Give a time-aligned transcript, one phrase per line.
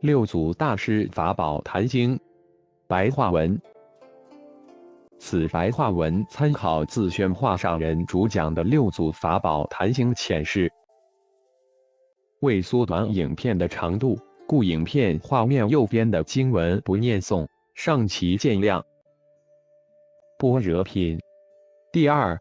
[0.00, 2.18] 六祖大师法宝坛经
[2.86, 3.60] 白话文。
[5.18, 10.72] 此白话文参考自宣化上人主讲的六祖法宝坛经浅释。
[12.40, 18.82] 为缩短影片的长度，故影片画面右边的经文不念诵，上其见谅。
[20.38, 21.20] 般若品
[21.92, 22.38] 第二。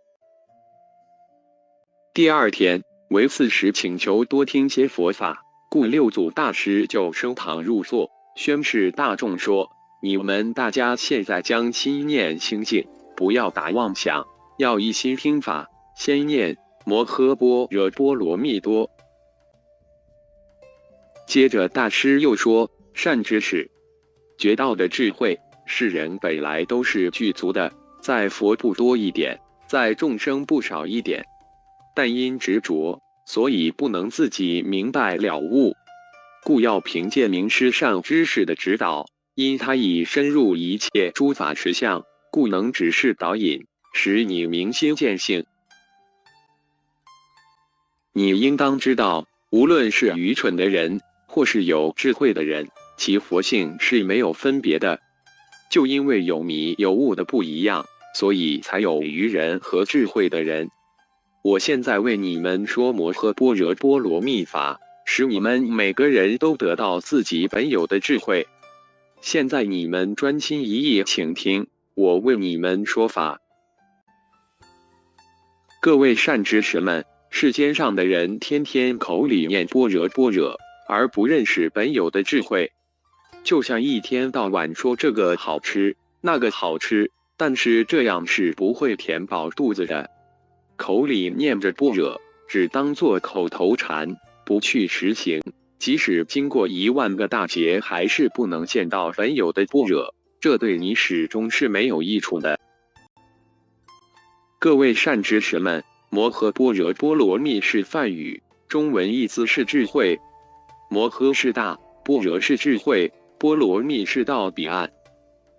[2.13, 5.43] 第二天为四时，请求多听些佛法。
[5.71, 9.69] 故六祖大师就升堂入座，宣示大众说
[10.01, 14.25] ：“你们大家现在将心念清净，不要打妄想，
[14.57, 15.69] 要一心听法。
[15.95, 18.89] 先念摩诃般若波罗蜜多。”
[21.27, 23.69] 接着大师又说：“善知识，
[24.39, 31.23] 觉道的智慧，世人本来都是具足的，在佛不多一点，在众生不少一点，
[31.93, 32.99] 但因执着。”
[33.29, 35.75] 所以不能自己明白了悟，
[36.43, 39.05] 故要凭借名师上知识的指导。
[39.35, 45.45] 因他已深入一切诸法实相，故能指示导引，使你明心见性。
[48.13, 54.99] 你应当知道，无论是愚蠢的人，或是有智慧的人，其佛性是没有分别的。
[55.69, 60.71] 就因为有迷有悟的不一样，所以才有愚人和智慧的人。
[61.41, 68.45] 我现在为你们说摩诃般若波罗蜜法，使你们每个人都得到自己本有的智慧。
[69.21, 73.39] 现在你们专心一意请听，我为你们说法。
[75.81, 80.57] 各位善知识们，世间上的人天天口里念般若般若，
[80.89, 82.73] 而不认识本有的智慧，
[83.45, 90.09] 就像一天到晚说这个好吃那个好吃，但是这样是不会填饱肚子的。
[90.79, 95.41] 口里念着般若，只当做口头禅，不去实行。
[95.77, 102.57] 即使经过一万个大劫，还是不能见到本有的般若，这对你始终是没有益处的。
[104.57, 110.17] 各位善知识们，摩诃般若波罗蜜是梵语，中文意思是智慧。
[110.89, 114.89] 摩诃是大，般若是智慧，波罗蜜是到彼岸。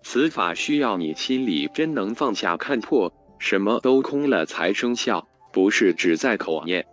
[0.03, 3.13] 此法需要你心里真能放下看破。
[3.41, 6.87] 什么都空了才生效，不是只在口念。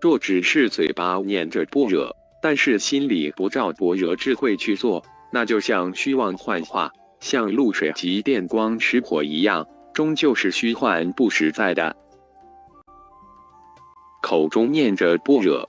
[0.00, 11.96] 若只是嘴巴念着般若，但是心里不照般若智慧去做，那就像虚妄幻化，像露水及电光石火一样，终究是虚幻不实在的。
[14.22, 15.68] 口中念着般若，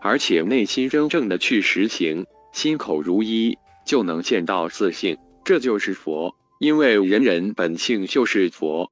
[0.00, 6.34] 而且内心真正的去实行，心口如一，就能见到自性，这就是佛。
[6.58, 8.90] 因为人人本性就是佛。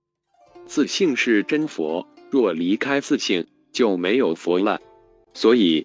[0.71, 4.81] 自性是真佛，若离开自性，就没有佛了。
[5.35, 5.85] 所以，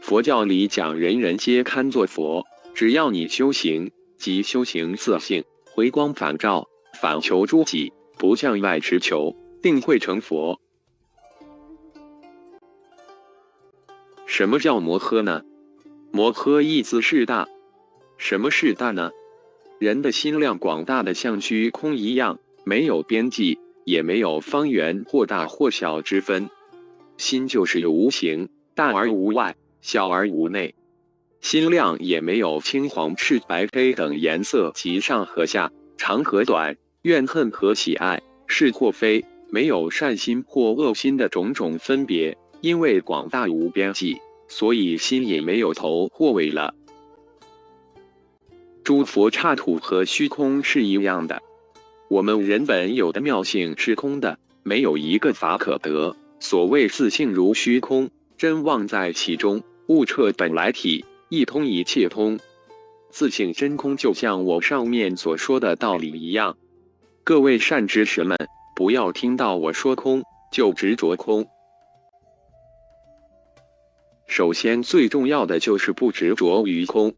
[0.00, 6.66] 佛教里讲人人皆堪作佛，只要你修行，即修行自性，回光返照，
[7.00, 10.60] 反求诸己，不向外持求，定会成佛。
[14.26, 15.42] 什么叫摩诃呢？
[16.10, 17.46] 摩诃意思是大。
[18.16, 19.12] 什么是大呢？
[19.78, 23.60] 人的心量广大的像虚空一样，没有边际。
[23.88, 26.50] 也没有方圆或大或小之分，
[27.16, 30.74] 心就是无形，大而无外，小而无内。
[31.40, 42.36] 心量也没有青黄赤白黑等颜色及上和下，长和短，怨恨和喜爱，是或非，没有善心或恶心的种种分别。
[42.60, 44.18] 因为广大无边际，
[44.48, 46.74] 所以心也没有头或尾了。
[48.84, 51.40] 诸佛刹土和虚空是一样的。
[52.08, 56.16] 我们人本有的妙性是空的，没有一个法可得。
[56.40, 58.08] 所谓自性如虚空，
[58.38, 62.38] 真妄在其中，悟彻本来体，一通一切通。
[63.10, 66.56] 自性真空，就像我上面所说的道理一样。
[67.24, 68.38] 各位善知识们，
[68.74, 71.46] 不要听到我说空就执着空。
[74.26, 77.14] 首先最重要的就是不执着于空。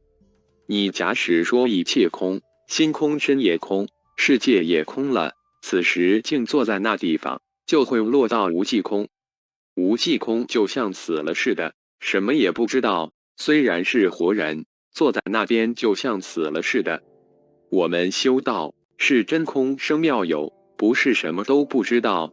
[0.66, 3.86] 你假使说一切空，心空身也空。
[4.22, 5.32] 世界也空了，
[5.62, 9.08] 此时静坐在那地方，就会落到无际空。
[9.74, 13.14] 无际空就像死了似的，什么也不知道。
[13.38, 17.02] 虽然是活人，坐在那边就像死了似的。
[17.70, 22.30] 我们修道是真空生妙有，不是什么都不知道。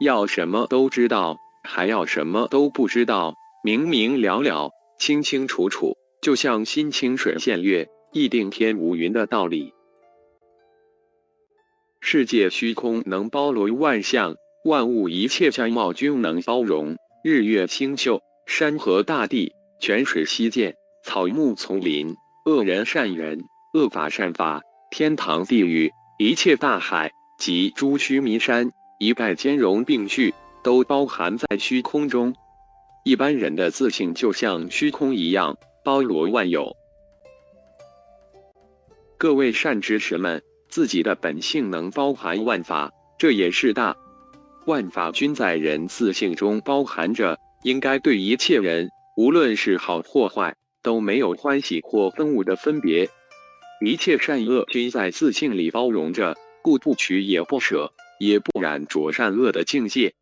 [0.00, 1.36] 要什么都知道，
[1.68, 9.74] 还要什么都不知道，明明了了，清清楚楚，就像心清水现月，意定天无云的道理。
[12.00, 16.96] 世界虚空能包罗万象，万物一切相貌均能包容。
[17.22, 20.74] 日月星宿、山河大地、泉水溪涧、
[21.04, 22.16] 草木丛林、
[22.46, 23.44] 恶人善人，
[23.74, 32.34] 恶法善法，天堂地狱，一切大海及诸须弥山，一概兼容并蓄，都包含在虚空中。
[33.04, 36.74] 一般人的自信就像虚空一样，包罗万有。
[39.18, 43.96] 各位善知识们，自己的本性能包含万法，这也是大。
[44.66, 53.08] 万法均在人自性中包含着，应该对一切人，无论是好或坏，都没有欢喜或憎恶的分别。
[53.84, 60.14] 一切善恶均在自性里包容着，故不取也不舍，也不染着善恶的境界。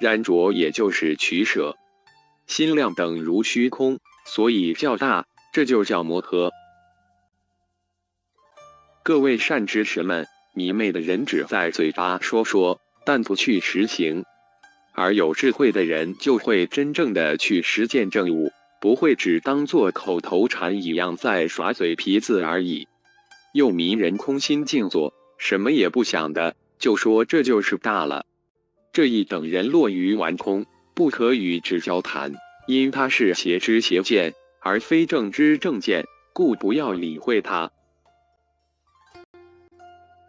[0.00, 1.76] 染着也就是取舍。
[2.46, 6.50] 心量等如虚空，所以较大，这就叫摩诃。
[9.08, 12.78] 各位善知识们，迷昧的人只在嘴巴说说。
[13.06, 14.22] 但不去实行，
[14.92, 18.52] 而有智慧的人就会真正的去实践正悟，
[18.82, 22.86] 不会只当做口头禅一样在耍嘴皮子而已。
[23.54, 28.26] 又迷人空心静坐，什么也不想的，就说这就是大了。
[28.92, 32.34] 这一等人落于完空，不可与之交谈，
[32.66, 37.70] 因他是邪知邪见，而非正知正见，故不要理会他。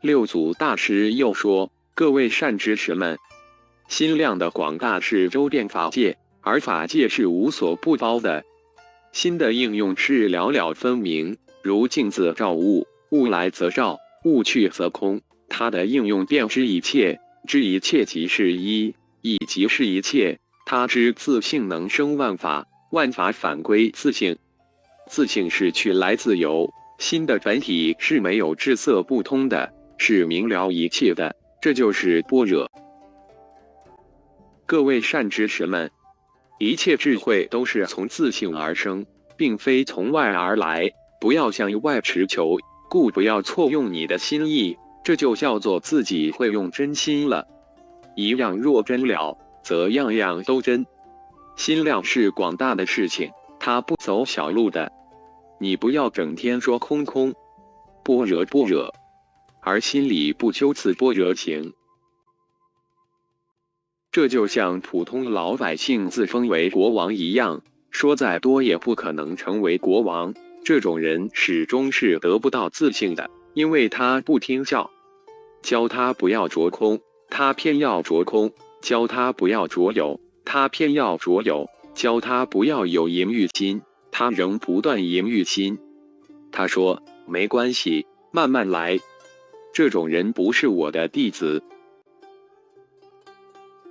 [0.02, 1.72] 六祖大师又说。
[1.94, 3.20] 各位善知识们，
[3.90, 8.46] 心量的广大是周遍法界，而法界是无所不包的。
[9.12, 15.20] 心的应用是了了分明，如镜子照物，物来则照，物去则空。
[15.50, 20.40] 它的应用便知一切，知一切即是一，一即是一切。
[20.66, 24.38] 他知自性能生万法，万法反归自性，
[25.10, 26.74] 自性是去来自由。
[26.98, 31.36] 心的本体是没有质色不通的，是明了一切的。
[31.62, 32.72] 这就是般若。
[34.66, 35.92] 各位善知识们，
[36.58, 39.06] 一切智慧都是从自性而生，
[39.36, 40.90] 并非从外而来。
[41.20, 42.56] 不要向外持求，
[42.90, 44.78] 故不要错用你的心意。
[45.04, 47.46] 这就叫做自己会用真心了。
[48.16, 50.86] 一样若真了，则样样都真。
[51.58, 54.90] 心量是广大的事情，它不走小路的。
[55.60, 57.34] 你不要整天说空空，
[58.04, 58.94] 般若般若。
[59.62, 61.74] 而心里不修此般若行，
[64.12, 67.62] 这就像普通老百姓自封为国王一样，
[67.92, 70.34] 说再多也不可能成为国王。
[70.64, 74.90] 这种人始终是得不到自信的，因为他不听教，
[75.62, 78.50] 教他不要着空，他偏要着空；
[78.82, 83.82] 教他不要着有，他偏要着有；教他不要有淫欲心，
[84.12, 85.78] 他仍不断淫欲心。
[86.52, 89.00] 他说：“没关系，慢慢来。”
[89.74, 91.64] 这种人不是我的弟子。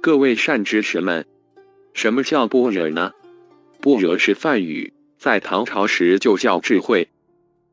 [0.00, 1.26] 各位善知识们，
[1.92, 3.12] 什么叫般若呢？
[3.80, 7.08] 般若是梵语，在唐朝时就叫智慧，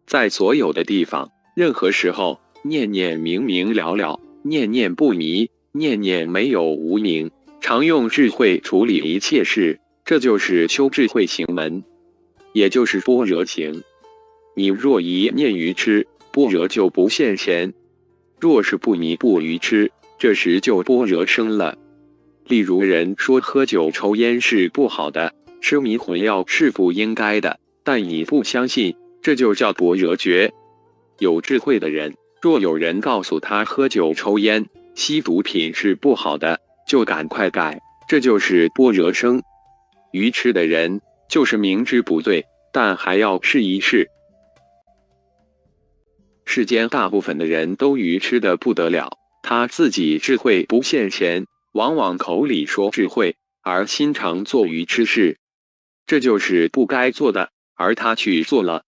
[0.06, 11.84] 在所有的地方、任何时候，念念明明了了，念念不迷，念念没有无明，常用智慧处理一切事，这就是修智慧行门，
[12.54, 13.84] 也就是般若行。
[14.56, 17.74] 你若一念愚痴，般若就不现前。
[18.40, 21.78] 若是不迷不愚痴，这时就般若生了。
[22.46, 30.54] 例如人说喝酒抽烟是不好的，吃迷魂药是不应该的，但你不相信，这就叫般若觉。
[31.20, 39.42] 有智慧的人，若有人告诉他喝酒抽烟、吸毒品是不好的，就赶快改，这就是般若生。
[40.12, 44.08] 愚痴的人就是明知不对，但还要试一试。
[46.46, 55.38] 世间大部分的人都愚痴的不得了，他自己智慧不现前，往往口里说智慧，而心常做愚痴事，
[56.06, 58.84] 这就是不该做的，而他去做了。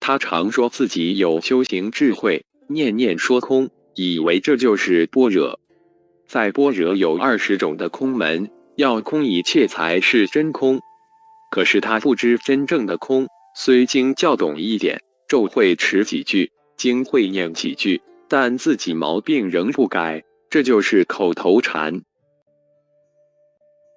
[0.00, 5.60] 他常说自己有修行智慧，念念说空，以为这就是般若。
[6.26, 10.80] 在般若有二十种的空门，要空一切才是真空。
[11.50, 16.50] 可是他不知真正的空，虽经教懂一点，咒会持几句。
[16.76, 22.02] 经会念几句，但自己毛病仍不改，这就是口头禅。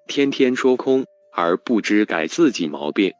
[0.06, 3.12] 天天说空，而不知改自己毛病。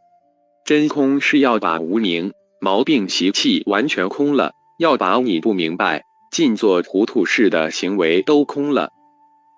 [0.64, 8.90] 真空是要把无名毛病习气完全空了，要把你不明白、尽做糊涂事的行为都空了。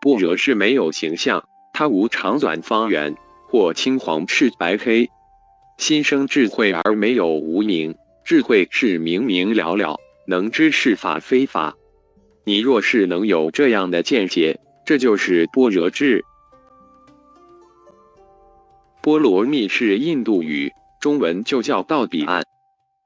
[0.00, 3.14] 不惹是没有形象，它无长短方圆
[3.48, 5.10] 或青黄赤白黑，
[5.78, 7.94] 心生智慧而没有无名。
[8.30, 11.74] 智慧是明明了了，能知是法非法。
[12.44, 16.24] 你若是能有这样的见解，这就是般若智。
[19.02, 20.70] 波罗蜜是印度语，
[21.00, 22.44] 中文就叫到彼岸。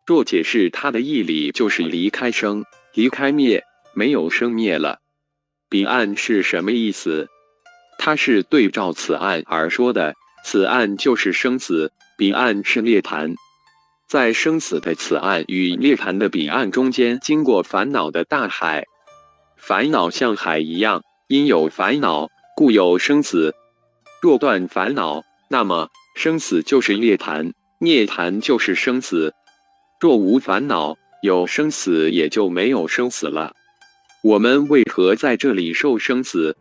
[0.06, 2.62] 若解释它的义理，就是离开生，
[2.92, 3.64] 离开灭，
[3.94, 4.98] 没有生灭了。
[5.70, 7.30] 彼岸是什么意思？
[7.98, 10.14] 它是对照此岸而说的。
[10.44, 13.34] 此岸就是生死，彼岸是涅槃。
[14.14, 18.86] 在生死的此岸与涅槃的彼岸中间，经过烦恼的大海。
[19.56, 23.56] 烦恼像海一样，因有烦恼，故有生死。
[24.22, 29.34] 若断烦恼，那么生死就是涅槃，涅槃就是生死。
[29.98, 33.56] 若无烦恼，有生死也就没有生死了。
[34.22, 36.56] 我们为何在这里受生死？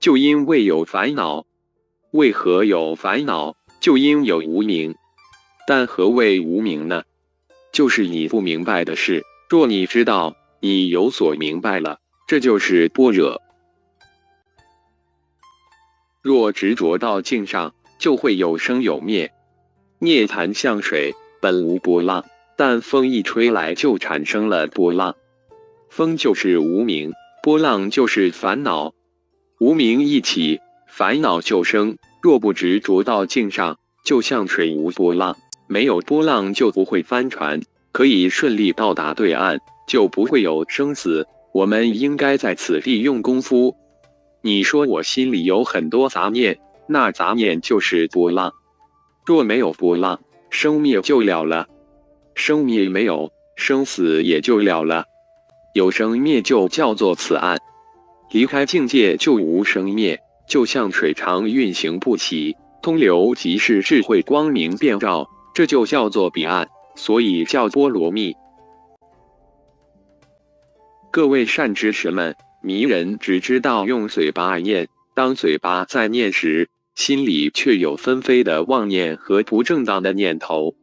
[0.00, 1.46] 就因为有烦恼。
[2.10, 3.54] 为何有烦恼？
[3.78, 4.96] 就因有无明。
[5.70, 7.04] 但何谓无明呢？
[7.70, 9.22] 就是你不明白的事。
[9.48, 13.40] 若你知道，你有所明白了，这就是般若。
[16.22, 19.30] 若执着到境上，就会有生有灭。
[20.00, 22.24] 涅槃像水，本无波浪，
[22.56, 25.14] 但风一吹来，就产生了波浪。
[25.88, 27.12] 风就是无明，
[27.44, 28.92] 波浪就是烦恼。
[29.60, 30.58] 无明一起。
[30.88, 35.36] 烦恼就生，若不执着到境上，就像水无波浪，
[35.70, 37.60] 没有波浪就不会翻船，
[37.92, 41.24] 可以顺利到达对岸，就不会有生死。
[41.52, 43.76] 我们应该在此地用功夫。
[44.42, 46.58] 你说我心里有很多杂念，
[46.88, 48.52] 那杂念就是波浪。
[49.24, 51.66] 若没有波浪，生灭就了了；
[52.34, 55.04] 生灭没有，生死也就了了。
[55.76, 57.56] 有生灭就叫做此岸，
[58.32, 60.18] 离开境界就无生灭。
[60.48, 65.28] 就像水常运行不息，通流即是智慧光明遍照，
[65.60, 68.34] 这就叫做彼岸，所以叫波罗蜜。
[71.10, 80.74] 各位善知识们，迷人只知道用嘴巴念，当嘴巴在念时，心里却有纷飞的妄念和不正当的念头。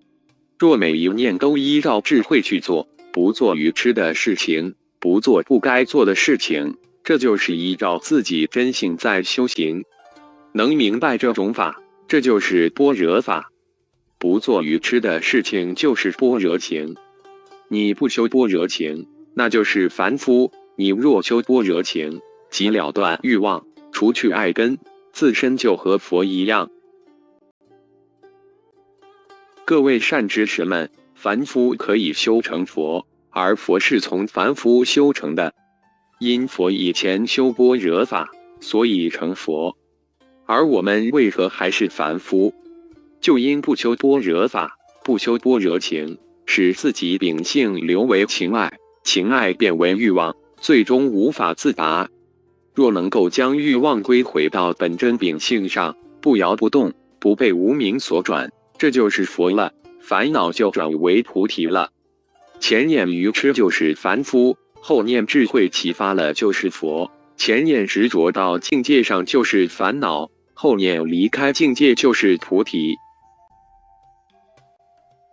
[0.60, 6.78] 若每一念都依照智慧去做，不做愚痴的事情，不做不该做的事情。
[7.04, 9.84] 这就是依照自己真性在修行，
[10.54, 13.52] 能明白这种法，这就是般若法。
[14.20, 16.96] 不做愚痴的事情，就是般若情。
[17.68, 20.52] 你不修般若情，那就是凡夫。
[20.76, 24.78] 你若修般若情，即了断欲望，除去爱根，
[25.12, 26.70] 自身就和佛一样。
[29.66, 35.54] 各位善知识们，凡夫可以修成佛，而佛是从凡夫修成的。
[36.20, 39.78] 因佛以前修般若法，所以成佛。
[40.46, 42.54] 而我们为何还是凡夫？
[43.28, 48.72] 就因不修般若法，不修般若情，使自己秉性流为情爱，
[49.04, 52.08] 情爱变为欲望，最终无法自拔。
[52.74, 59.74] 若能够将欲望归回到本真秉性上，不摇不动，不被无名所转，这就是佛了。
[60.00, 61.90] 烦恼就转为菩提了。
[62.62, 64.58] 前念愚痴就是凡夫。
[64.80, 72.96] 后念智慧启发了就是佛，前念执着到境界上就是烦恼，后念离开境界就是菩提。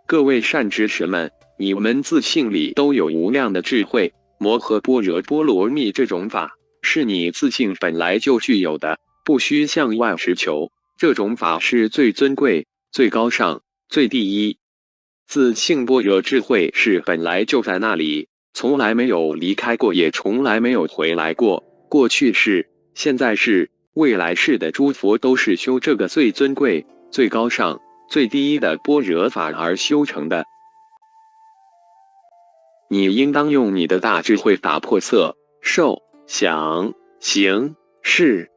[0.07, 10.71] 各位善知识们，你们自性里都有无量的智慧，摩诃般若波罗蜜这种法是你自性本来就具有的，不需向外实求。
[10.99, 14.59] 这种法是最尊贵、最高尚、最第一。
[15.27, 18.29] 自性般若智慧是本来就在那里。
[18.53, 21.65] 从来没有离开过，也从来没有回来过。
[21.89, 30.45] 过去是、现在是、未来世的诸佛都是修这个最尊贵、最高尚、最低的般若法而修成的。
[32.89, 38.51] 你应当用你的大智慧打破色、受、想、行、识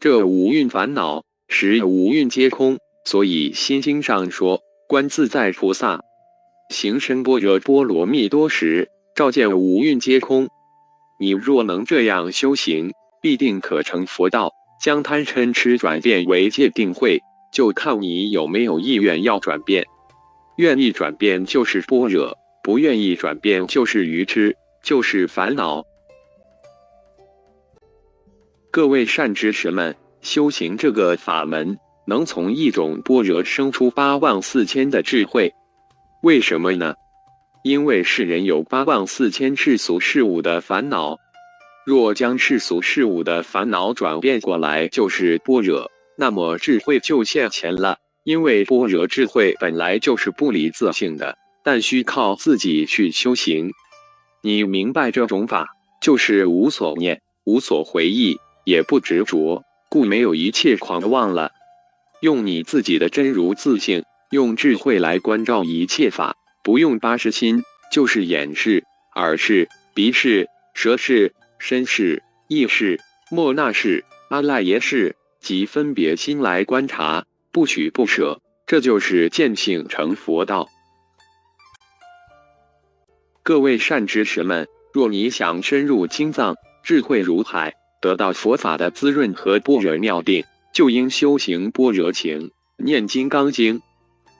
[0.00, 2.78] 这五蕴烦恼，使五蕴皆空。
[3.04, 6.00] 所以心经上说：“观自在菩萨
[6.70, 10.50] 行深般若波罗蜜多时。”照见五蕴皆空，
[11.18, 17.22] 你若能这样修行，必定可成佛道，将贪嗔痴转变为戒定慧。
[17.56, 19.86] 就看你有没有意愿要转变。
[20.58, 25.82] 愿意转变就是般若，不愿意转变就是愚痴，就是烦恼。
[28.70, 35.54] 各位善知识们，修行这个法门，能从一种般若生出八万四千的智慧，
[36.22, 36.94] 为什么呢？
[37.64, 41.16] 因为世人有八万四千世俗事物的烦恼，
[41.86, 47.98] 若将世俗事物的烦恼转变过来，就是般若，那么智慧就现前了。
[48.24, 53.70] 因为般若智慧本来就是不离自性的，但需靠自己去修行。
[54.42, 55.68] 你明白这种法，
[56.02, 61.52] 就是无所念、无所回忆，也不执着，故没有一切狂妄了。
[62.20, 66.36] 用你自己的真如自性，用智慧来关照一切法。
[66.64, 68.82] 不用八识心，就是眼视、
[69.14, 72.98] 耳视、鼻视、舌视、身视、意视、
[73.30, 75.14] 莫那视、阿赖耶识
[75.46, 80.68] 及分别心来观察，不取不舍，这就是见性成佛道。
[83.44, 93.80] 各位善知识们，若你想深入经藏，智慧如海，得到佛法的滋润和般若妙定，就应修行般若情，念金刚经，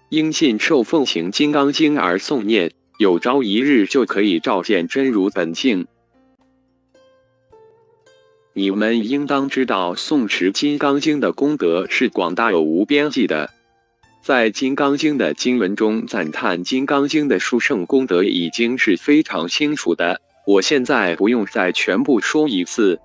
[0.08, 5.86] 应信受奉行金刚经而诵念，有朝一日就可以照见真如本性。
[8.58, 13.50] 你们应当知道，诵持金刚经的功德是广大有无边际的。
[14.22, 22.98] 在《金刚经》的经文中赞叹《金刚经》的殊胜功德已经是非常清楚的，我现在不用再全部说一次。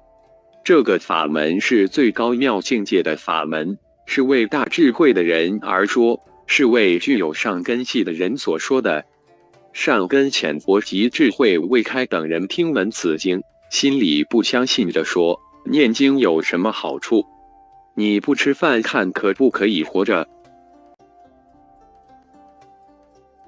[0.64, 6.18] 这个法门是最高妙境界的法门，是为大智慧的人而说，
[6.48, 9.04] 是为具有上根系的人所说的。
[9.74, 17.26] 善根浅薄及智慧未开等人听闻此经，心里不相信的说：念经有什么好处？
[17.96, 20.28] 你不吃饭看可不可以活着？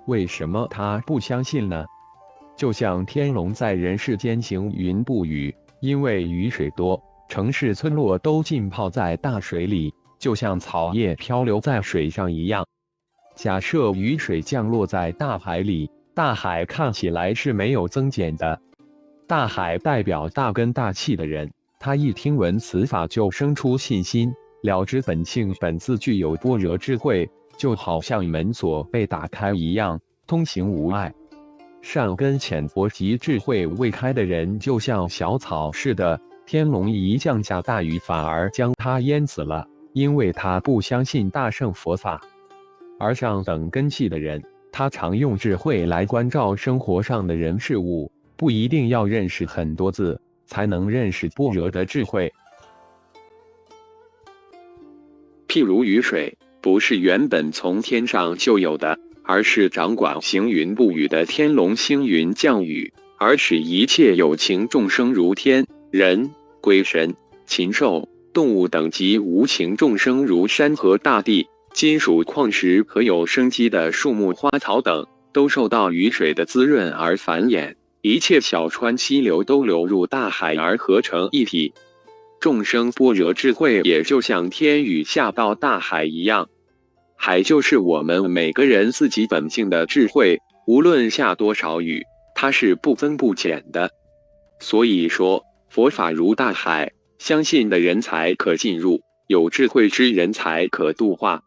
[0.07, 1.85] 为什么他不相信呢？
[2.55, 12.65] 就像天龙在人世间行云布雨，因为雨水多，城市村落都浸泡在大水里，就像草叶漂流在水上一样。
[13.35, 18.61] 假设雨水降落在大海里，大海看起来是没有增减的。
[19.27, 27.29] 大海代表大根大气的人，他一听闻此法就生出信心，了知本性本自具有般若智慧。
[27.55, 31.13] 就好像门锁被打开一样，通行无碍。
[31.83, 42.19] 善根浅薄及智慧未开的人，就像小草似的，天龙一降下大雨，反而将他淹死了，因为他不相信大圣佛法。
[42.99, 48.12] 而上等根器的人，他常用智慧来关照生活上的人事物，
[48.43, 52.29] 不一定要认识很多字才能认识般若的智慧。
[55.47, 56.38] 譬如雨水。
[56.60, 67.13] 不是原本从天上就有的，而是掌管行云布雨的天龙星云降雨，而使一切有情众生如天人、鬼神、
[67.45, 81.73] 禽兽、动物等及无情众生如山河大地、金属矿石和有生机的树木花草等，都受到雨水的滋润而繁衍，一切小川溪流都流入大海而合成一体。
[82.41, 86.49] 众生般若智慧也就像天雨下到大海一样。
[87.15, 90.37] 海就是我们每个人自己本性的智慧，
[90.67, 92.03] 无论下多少雨，
[92.35, 93.89] 它是不增不减的。
[94.59, 101.41] 所以说，佛法如大海，相信的人才可进入，有智慧之人才可度化。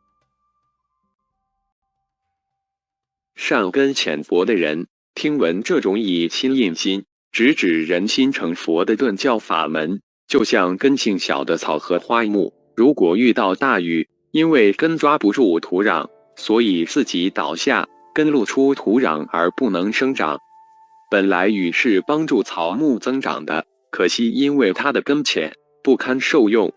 [3.34, 4.86] 善根浅薄的人，
[5.16, 14.07] 听闻这种以心印心，直指人心成佛的顿教法门，就像根性小的草和花木，如果遇到大雨。
[14.31, 20.38] 因为根抓不住土壤，所以自己倒下，根露出土壤而不能生长。
[21.11, 26.70] 本来雨是帮助草木增长的，可惜因为它的根浅，不堪受用。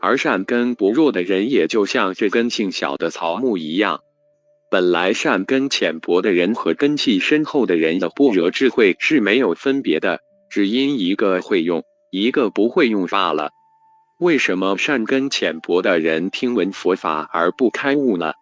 [0.00, 3.98] 而善根薄弱的人，也就像这根性小的草木一样。
[4.70, 13.50] 本来善根浅薄的人和根气深厚的人的般若智慧是没有分别的，只因一个会用，一个不会用罢了。
[14.18, 18.32] 为什么善根浅薄的人听闻佛法而不开悟呢？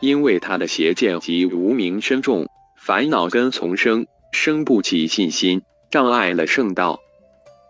[0.00, 7.00] 因为他的邪见及无名深重，烦恼根丛生，生不起信心，障碍了圣道。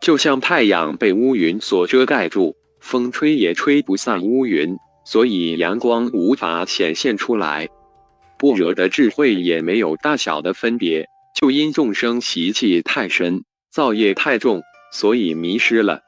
[0.01, 7.69] 就像太阳被乌云所遮盖住，风吹也吹不散乌云，所以阳光无法显现出来。
[8.39, 14.63] 般若的智慧也没有大小的分别，就因众生习气太深，造业太重。
[14.93, 16.03] 所以迷失了。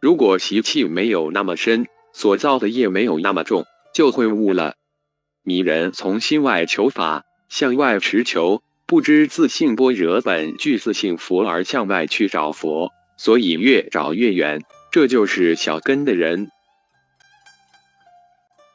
[0.00, 4.74] 如果习气没有那么深，所造的业没有那么重，就会悟了。
[5.44, 14.60] 迷人从心外求法，向外持求，不知自性般若本具自性佛而向外去找佛，所以越找越远。
[14.90, 16.48] 这就是小根的人。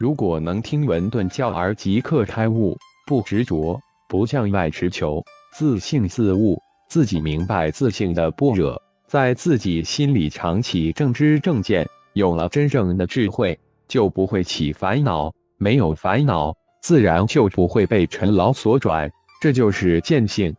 [0.02, 6.60] 如果能听闻顿教而即刻开悟，不执着，不向外持求，自性自悟，
[6.90, 8.82] 自己明白自性的般若。
[9.06, 15.32] 在自己心里常起正知正见，有了真正的智慧，就不会起烦恼。
[15.60, 19.08] 没有烦恼，自然就不会被尘劳所转。
[19.40, 20.56] 这就是见性。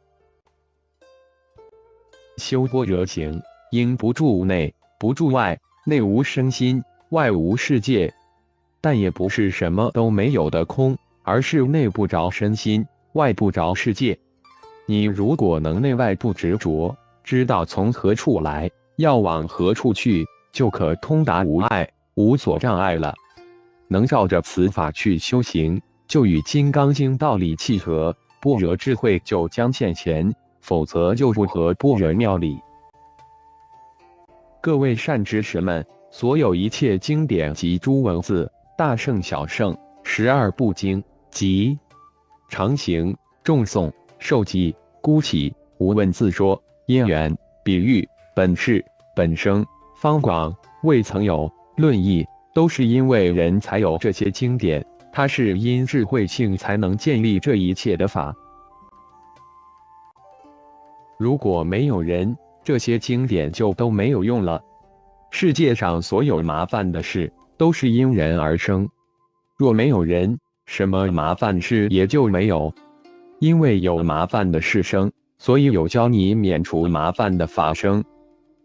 [2.36, 8.14] 修般若行，应不住内，不住外，内无生心，外无世界，
[8.82, 10.98] 但也不是什么都没有的空。
[11.24, 14.18] 而是内不着身心，外不着世界。
[14.86, 23.14] 你如果能内外不执着，知道从何处来，要往何处去，就可通达无碍，无所障碍了。
[23.86, 30.28] 能照着此法去修行，就与《金刚经》道理契合，般若智慧就将现前；
[30.60, 32.58] 否则就不合般若妙理。
[34.60, 38.50] 各位善知识们，所有一切经典及诸文字，
[38.84, 41.78] 大圣小圣，十二部经及
[42.48, 47.32] 常行、众诵、受记、孤起、无问自说、因缘、
[47.64, 49.64] 比喻、本事、本生、
[49.94, 52.26] 方广、未曾有、论义。
[52.52, 58.34] 都是因为人才有这些经典，它是因智慧性才能建立这一切的法。
[61.20, 64.60] 如果没有人，这些经典就都没有用了。
[65.30, 67.32] 世界上所有麻烦的事，
[67.62, 68.88] 都是因人而生。
[69.56, 72.74] 若没有人，什么麻烦事也就没有。
[73.38, 78.02] 因为有麻烦的事生，所以有教你免除麻烦的法生。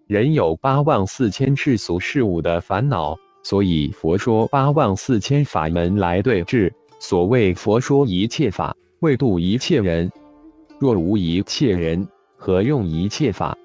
[0.07, 3.15] 人有八万四千世俗事物的烦恼。
[3.43, 6.73] 所以佛说八万四千法门来对治。
[6.99, 10.11] 所谓佛说一切法，为度一切人。
[10.79, 13.55] 若无一切人，何用一切法？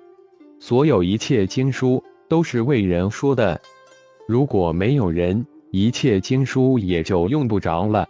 [0.61, 3.59] 所有一切经书都是为人说的。
[4.29, 8.09] 如果没有人，一切经书也就用不着了。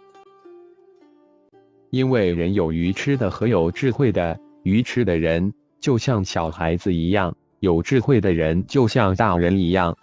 [1.89, 9.97] 因为人有愚痴的和有智慧的，愚痴的人就像小孩子一样，有智慧的人就像大人一样。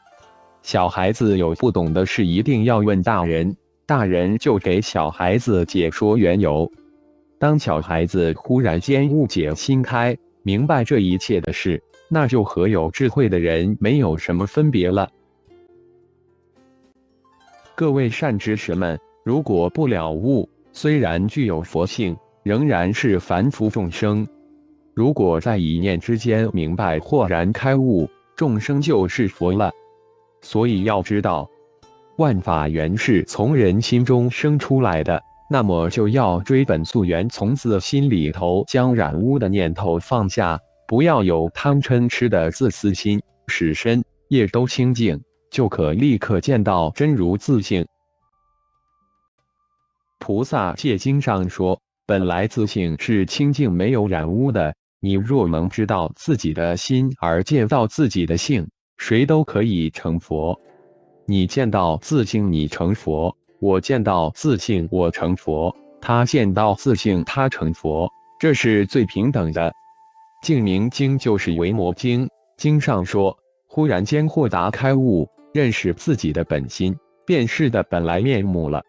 [0.62, 6.70] 小孩子有不懂的事，一定要问大人，大人就给小孩子解说缘由。
[7.38, 15.08] 当小孩子忽然间误解心开，明白这一切的事，那就和有智慧的人没有什么分别了。
[17.80, 24.26] 各位善知识们，如果不了悟，虽然具有佛性，仍然是凡夫众生；
[24.92, 29.72] 如果在一念之间明白豁然开悟，众生就是佛了。
[30.42, 31.48] 所以要知道，
[32.18, 45.18] 万法原是从人心中生出来的，那么就要追本溯源，从自心里头将染污的念头放下，不要有贪嗔痴的自私心，使身业都清净，
[45.50, 47.86] 就可立刻见到真如自性。
[50.18, 54.74] 菩萨戒经上说，本来自性是清净没有染污的。
[55.00, 58.68] 你若能知道自己的心而见到自己的性。
[58.98, 60.60] 谁都可以成佛，
[61.24, 68.06] 你见到自性，你成佛；我见到自性，我成佛；他见到自性，他成佛，
[68.38, 69.72] 这是最平等的。
[70.42, 73.34] 净明经就是维摩经，经上说，
[73.66, 78.82] 忽然间豁达开悟，认识自己的本心，便是的本来面目了。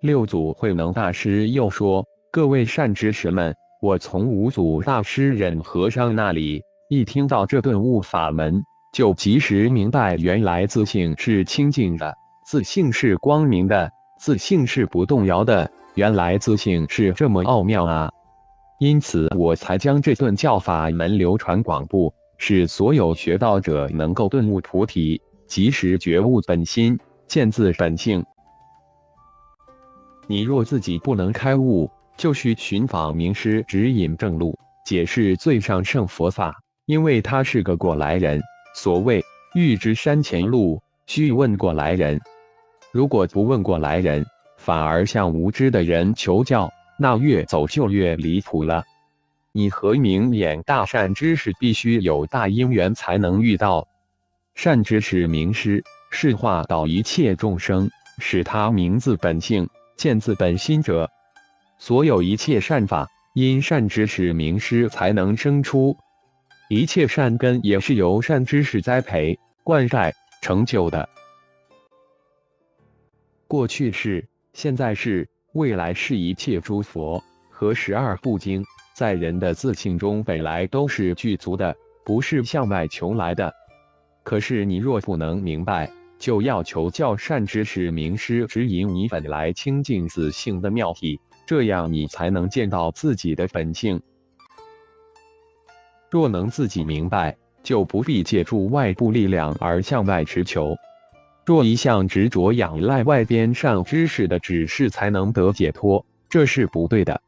[0.00, 12.14] 六祖慧能大师又说：“各位善知识们，我从五祖大师忍和尚那里。”一听到这顿悟法门，就及时明白，原来自性是清净的，
[12.46, 15.68] 自性是光明的，自性是不动摇的。
[15.94, 18.12] 原来自性是这么奥妙啊！
[18.78, 22.12] 因此，我才将这顿教法门流传广布，
[22.46, 28.22] 使所有学道者能够顿悟菩提，及时觉悟本心，见自本性。
[30.26, 36.54] 你若自己不能开悟，就去寻访名师指引正路，解释最上圣佛法。
[36.84, 38.42] 因为他是个过来人，
[38.74, 42.20] 所谓欲知山前路，须问过来人。
[42.92, 44.22] 如果不问过来人，
[44.58, 48.84] 反而向无知的人求教，那越走就越离谱了。
[49.56, 53.86] 你和明眼大善知识必须有大因缘才能遇到
[54.56, 57.88] 善知识名师，是化导一切众生，
[58.18, 61.08] 使他明自本性，见自本心者。
[61.78, 65.96] 所有一切善法，因善知识名师才能生出。
[66.68, 70.12] 一切善根也是由善知识栽培、灌溉、
[70.42, 71.08] 成就的。
[73.46, 78.64] 过去是，现在是，未来是一切诸佛和十二部经，
[78.94, 83.52] 在人的自性中本来都是具足的，不是向外求来的。
[84.22, 94.00] 可是你若不能明白，就要求教善知识名师指引你本来清净自性的妙体，这样你才能见到自己的本性。
[96.08, 100.76] 若能自己明白，就不必借助外部力量而向外持求。
[101.44, 107.20] 若一向执着仰赖外边善知识的指示才能得解脱，这是不对的。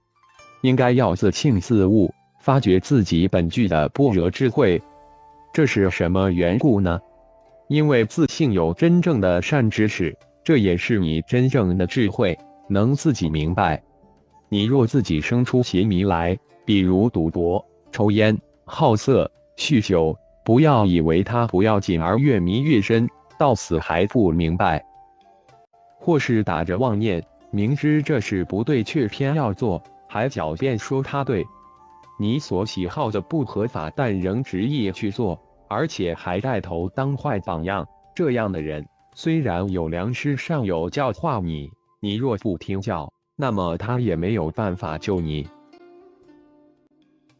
[0.66, 4.82] 应该要自性自悟，发掘自己本具的般若智慧。
[5.52, 6.98] 这是什么缘故呢？
[7.68, 12.36] 因为自性有真正的善知识，这也是你真正的智慧，
[12.68, 13.80] 能自己明白。
[14.48, 24.80] 你若自己生出邪迷来，比如赌博、抽烟、好色、酗酒，不要以为他不要紧而越迷越深，到死还不明白；
[26.00, 31.46] 或是打着妄念，明知这事不对，却偏要做，还狡辩说他对。
[32.18, 35.38] 你所喜好的不合法，但仍执意去做，
[35.68, 43.12] 而且还带头当坏榜样，这样的人虽然有良师尚有教化你，你若不听教。
[43.38, 45.46] 那么他也没有办法救你。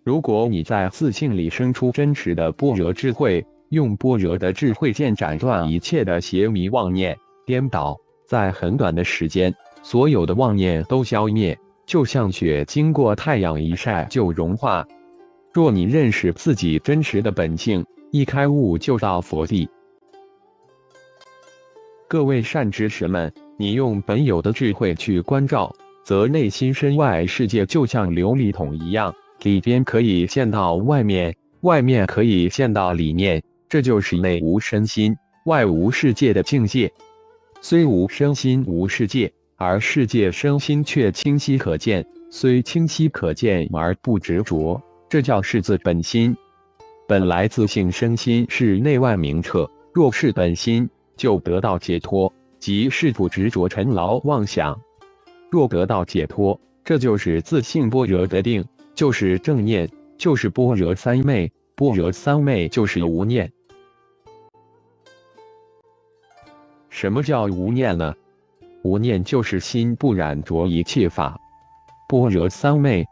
[0.05, 7.97] 如果你在自信里生出真实的般若智慧，用般若的智慧剑斩断一切的邪迷妄念、颠倒，
[8.29, 14.87] 在很短的时间，所有的妄念都消灭，就像雪经过太阳一晒就融化。
[15.53, 19.69] 若你认识自己真实的本性，一开悟就到佛地。
[22.09, 25.75] 各位善知识们，你用本有的智慧去关照。
[26.05, 36.93] 则内心身外世界就像琉璃桶一样，里边可以见到外面，外面可以见到里面，这就是内无身心，外无世界的境界。
[37.61, 42.07] 虽无身心无世界，而世界身心却清晰可见。
[42.31, 46.37] 虽清晰可见而不执着，这叫是自本心。
[47.09, 54.79] 本来自性身心是内外明澈，若是本心，就得到解脱，即是不执着尘劳妄想。
[55.51, 58.65] 若得到解脱，这就是自信般若得定，
[58.95, 59.89] 就是正念，
[60.19, 61.51] 就是般若三昧。
[61.77, 63.53] 般若三昧就是无念。
[66.89, 68.15] 什么叫无念呢？
[68.87, 71.37] 无念就是心不染着一切法。
[72.09, 73.05] 般若三昧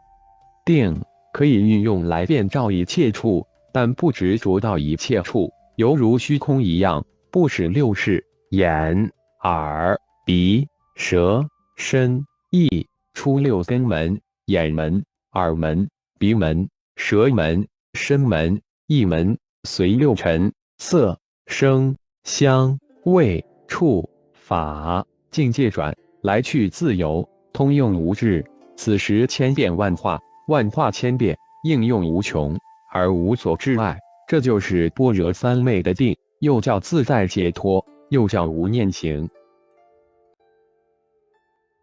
[0.63, 9.11] 定可以运用来遍照一切处，但不执着到一切处，犹如虚空一样，不使六识眼、
[9.43, 11.45] 耳、鼻、舌。
[11.77, 25.05] 身意出六根门：眼门、耳门、鼻门、舌门、身门、意门，随六尘色、声、香、味、触、法
[25.35, 28.41] 境界转，来去自由，通用无滞。
[28.77, 30.17] 此时千变万化，
[30.47, 32.57] 万化千变，应用无穷
[32.93, 33.99] 而无所滞碍。
[34.29, 39.29] 这就是般若三昧的定，又叫自在解脱，又叫无念行。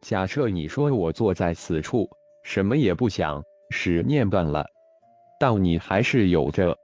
[0.01, 2.09] 假设你说我坐在此处，
[2.45, 4.65] 什么也不想，使念断了，
[5.39, 6.75] 但你还是有着，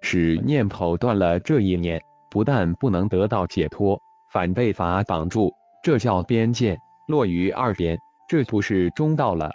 [0.00, 4.00] 使念头断了这一念，不但不能得到解脱，
[4.32, 9.50] 反被法绑住，这叫边界落于二边，这不是中道了。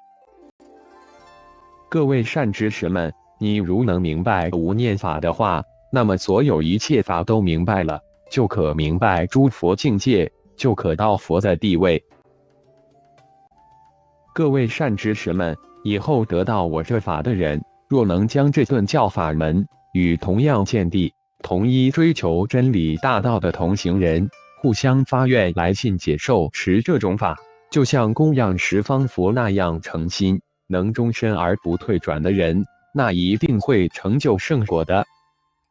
[1.90, 8.00] 各位善知识们，你如能明白无念法的话，那么所有一切法都明白了，
[8.32, 12.04] 就可明白诸佛境界，就可到佛的地位。
[14.34, 24.28] 各位善知识们，以后得到我这法的人，若能将这顿教法门与同样见地、同一追求真理大道的同行人
[24.63, 27.38] 互相发愿来信解受持这种法，
[27.69, 35.06] 就像供养十方佛那样诚心，能终身而不退转的人，那一定会成就圣果的。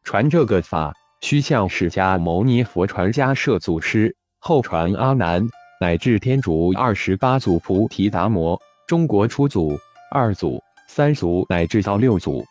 [0.05, 5.48] 传这个法，须向释迦牟尼佛传家设祖师，后传阿难。
[5.81, 9.78] 乃至天竺二十八祖菩提达摩，中国初祖、
[10.11, 12.44] 二祖、三祖，乃至到六祖，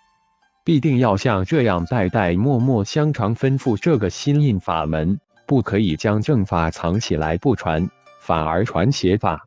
[0.66, 5.20] 必定要像这样代代默默相传吩咐这个心印法门，
[5.52, 7.90] 不可以将正法藏起来不传，
[8.22, 9.46] 反而传邪法。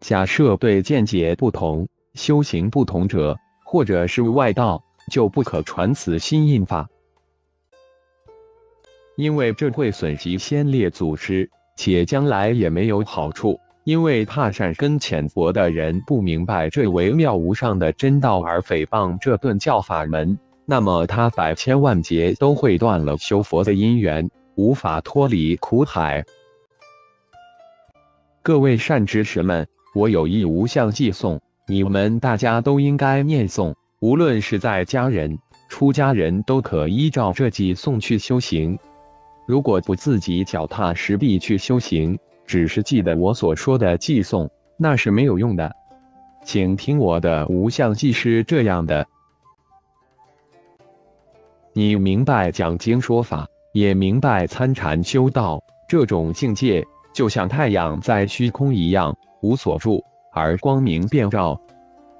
[0.00, 6.88] 假设对见解不同、修行不同者，或者是外道，就不可传此心印法，
[9.16, 11.50] 因为这会损及先烈祖师。
[11.76, 26.24] 且将来也没有好处，因为怕善根浅薄的人不明白这微妙无上的真道而诽谤这顿教法门，那么他百千万劫都会断了修佛的因缘，无法脱离苦海。
[28.42, 35.38] 各位善知识们，我有一无相寄送，你们大家都应该念诵，无论是在家人、
[35.68, 38.78] 出家人都可依照这寄送去修行。
[39.46, 45.74] 如果不自己脚踏实地去修行，只是记得我所说的寄诵，那是没有用的。
[46.44, 49.06] 请听我的无相记是这样的：
[51.72, 61.60] 你明白讲经说法，也明白参禅修道这种境界，就像太阳在虚空一样，无所住而光明遍照。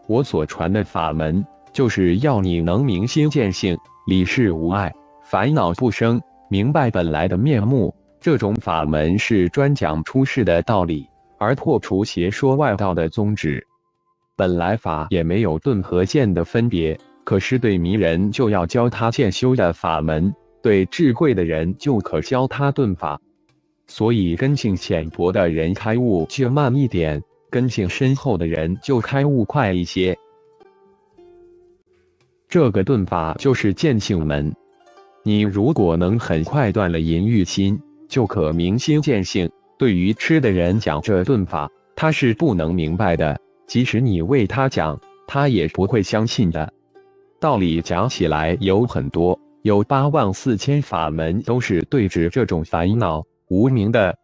[0.07, 1.43] 我所传的法门，
[1.73, 3.75] 就是要你能明心见性，
[4.07, 6.21] 理事无碍，烦恼不生。
[6.51, 13.67] 明白本来的面目，这种法门是专讲出世的道理，而破除邪说外道的宗旨。
[14.37, 20.35] 本来法也没有顿和渐的分别，可是对迷人就要教他渐修的法门，
[20.67, 23.21] 对智慧的人就可教他顿法。
[23.87, 30.19] 所以根性浅薄的人开悟却慢一点，根性深厚的人就开悟快一些。
[32.49, 34.53] 这个顿法就是见性门。
[35.23, 39.49] 你如果能很快断了淫欲心，就可明心见性。
[39.79, 43.41] 对于吃的人讲这顿法，他是不能明白的。
[43.69, 46.73] 即使你为他讲，他也不会相信的。
[47.39, 54.17] 道理讲起来有很多，有八万四千法门，都是对治这种烦恼无名的。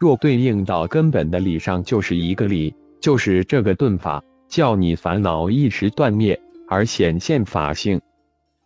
[0.00, 6.36] 若对应到根本的理上，就是一个理，就是这个顿法，叫你烦恼一时断灭，
[6.68, 8.00] 而显现法性。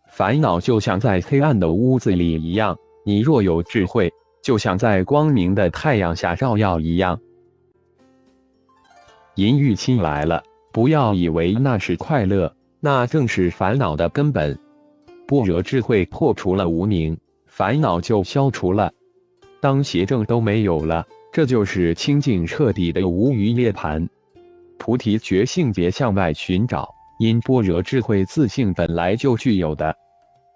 [0.09, 2.75] 烦恼就像在黑暗的屋子里一样，
[3.05, 7.19] 你若有智慧，就像在光明的太阳下照耀一样。
[9.35, 10.41] 淫欲心来了，
[10.73, 14.57] 不要以为那是快乐，那正是烦恼的根本。
[15.27, 18.93] 般若智慧破除了无名，烦恼就消除了。
[19.59, 24.07] 当邪正都没有了，这就是清净彻底的无余涅盘。
[24.77, 26.87] 菩提觉性别向外寻找，
[27.19, 29.93] 因般若智慧自性本来就具有的。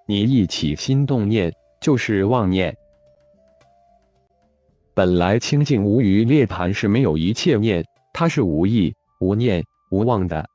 [0.08, 2.74] 你一起心动念，就是妄念。
[4.94, 10.48] 本来清净无余涅盘是没有一切念，它是无意、无念、无妄的。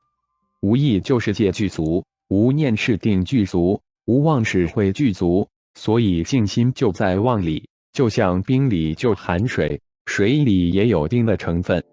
[0.61, 5.47] 无意就是戒具足，无念是定具足，无妄是会具足。
[5.75, 11.83] 所以静心就在妄里，就像冰里就含水，水里也有冰的成分。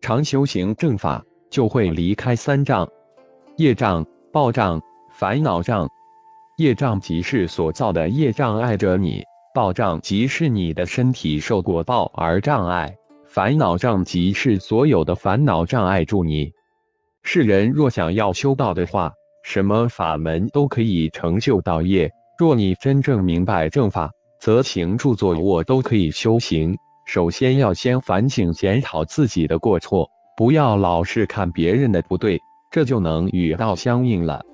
[0.00, 2.88] 常修行正法，就会离开三障：
[3.56, 5.88] 业障、报障、烦恼障。
[6.58, 16.52] 业障即是所造的业障碍着你，报障即是你的身体受过报而障碍，烦恼障即是所有的烦恼障碍住你。
[17.24, 19.12] 世人若想要修道的话，
[19.48, 22.10] 什么法门都可以成就道业。
[22.36, 26.76] 若你真正明白正法，则行住坐卧都可以修行。
[27.06, 32.40] 首先要先反省检讨自己的过错，不要老是看别人的不对，
[32.72, 34.44] 这就能与道相应了。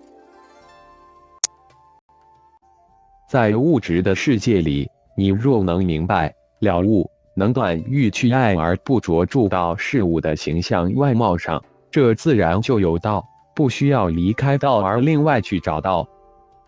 [3.27, 13.25] 在物质的世界里，你若能明白了悟，能断欲去爱而不着住到事物的形象外貌上，这自然就有道，
[13.55, 16.09] 不需要离开道而另外去找道。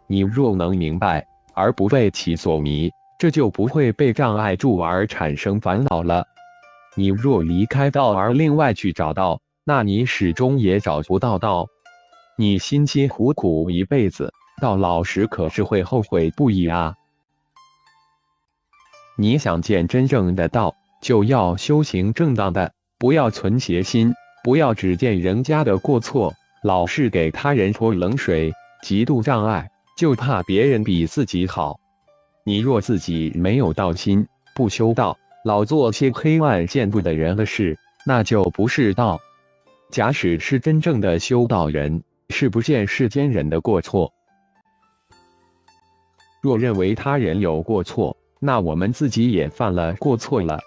[0.06, 6.26] 你若能明白而不被其所迷，这就不会被障碍住而产生烦恼了。
[6.96, 11.66] 你若离开道而另外去找道，那你始终也找不到道。
[12.36, 14.32] 你辛辛苦苦一辈子。
[14.62, 16.94] 到老时可是会后悔不已啊！
[19.18, 26.32] 你想见真正的道，就要修行正当的，不要存邪心，不要只见人家的过错，
[26.64, 28.50] 老是给他人泼冷水，
[28.82, 31.78] 极度障碍，就怕别人比自己好。
[32.42, 39.20] 你若自己没有道心，不修道，老做些黑暗见不得人的事，那就不是道。
[39.90, 44.10] 假使是真正的修道人，是不见世间人的过错。
[46.40, 50.58] 若认为他人有过错，那我们自己也犯了过错了。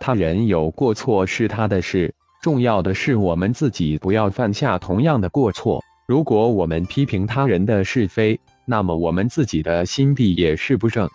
[0.00, 5.82] 他人有过错是他的事，重要的是我们自己不要犯下同样的过错。
[6.06, 11.08] 如果我们批评他人的是非，那么我们自己的心地也是不正。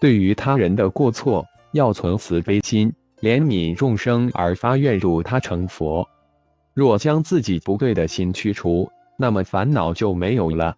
[0.00, 6.08] 对于他人的过错，要存慈悲心，怜悯众生而发愿度他成佛。
[6.74, 10.76] 若将自己不对的心去除，那么烦恼就没有了。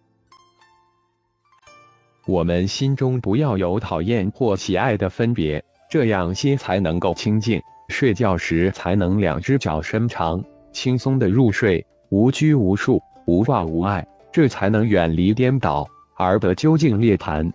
[2.26, 7.62] 我们心中不要有讨厌或喜爱的分别，这样心才能够清净。
[7.88, 17.50] 睡觉时才能两只脚伸长，轻松的入睡，无拘无束，无挂无碍，这才能远离颠倒而得究竟涅槃。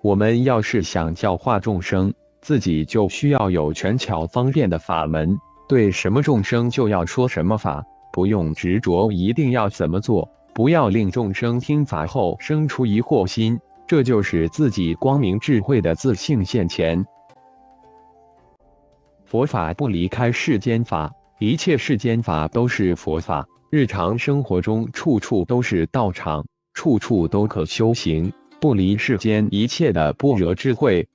[0.00, 5.38] 我们要是想教化众生，自己就需要有权巧方便的法门，
[5.68, 13.58] 对什么众生就要说什么法，不用执着一定要怎么做，不要令众生听法后生出疑惑心。
[13.86, 17.04] 这就是自己光明智慧的自信现前。
[19.28, 23.46] 佛法不离开世间法，一切世间法都是佛法。
[23.68, 31.06] 日常生活中，处处都是道场，处处都可修行，不离世间一切的般若智慧。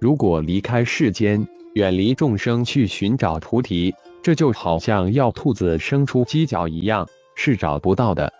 [0.00, 8.32] 如果离开世间，远离众生去寻找菩提，这就好像要兔子生出犄角一样，是找不到的。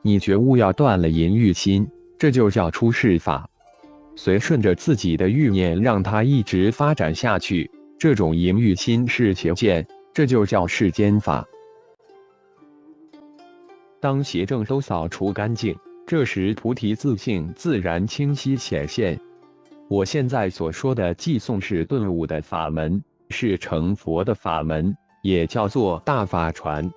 [0.00, 1.86] 你觉悟要断了淫欲心。
[2.18, 3.50] 这就叫出世法。
[4.14, 7.70] 随顺着自己的欲念，让它一直发展下去。
[7.98, 11.46] 这种淫欲心是邪见，这就叫世间法。
[14.00, 15.74] 当邪正都扫除干净，
[16.06, 19.18] 这时菩提自性自然清晰显现。
[19.88, 26.90] 我现在所说的寄送是顿悟的法门，是成佛的法门，也叫做大法传。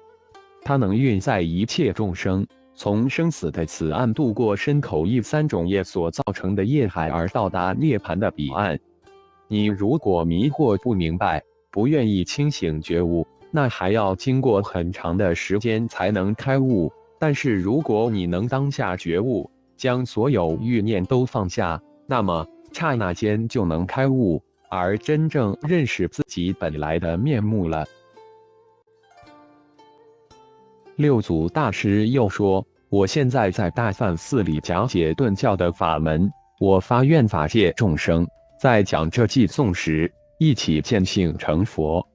[0.63, 2.45] 它能运载一切众生，
[2.75, 8.77] 从生死的此岸渡过身口意三种业所造成的业海，而到达涅槃的彼岸。
[9.51, 16.91] 你如果迷惑不明白，不愿意清醒觉悟，那还要经过很长的时间才能开悟。
[17.17, 24.39] 但是如果你能当下觉悟，将所有欲念都放下，那么刹那间就能开悟，
[24.69, 27.87] 而真正认识自己本来的面目了。
[30.95, 38.27] 六祖大师又说：“我现在在大梵寺里讲解顿教的法门，我发愿法界众生
[38.59, 42.05] 在讲这偈颂时，一起见性成佛。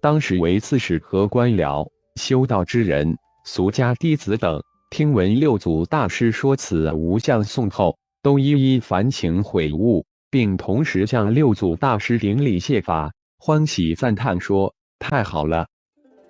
[0.00, 3.14] 当时为刺史和官僚、修道之人、
[3.44, 15.66] 俗家弟子等，听闻六祖大师说此无相颂后，都一一凡情悔悟，并同时向六祖大师顶礼谢法，欢喜赞叹说：‘太好了，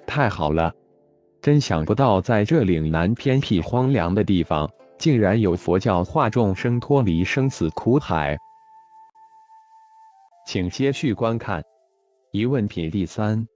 [0.04, 0.72] 太好了！’”
[1.40, 8.36] 真想不到，在这岭南偏僻荒凉的地方，竟然有佛教化众生脱离生死苦海。
[10.46, 11.62] 请接续观看。
[12.32, 13.46] 疑问品第三：